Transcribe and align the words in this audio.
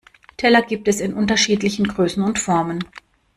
Teller 0.35 0.63
gibt 0.63 0.87
es 0.87 0.99
in 0.99 1.13
unterschiedlichen 1.13 1.83
Größen 1.87 2.23
und 2.23 2.39
Formen. 2.39 2.83